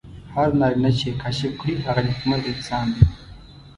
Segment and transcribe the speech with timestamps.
[0.33, 3.03] هر نارینه چې یې کشف کړي هغه نېکمرغه انسان دی.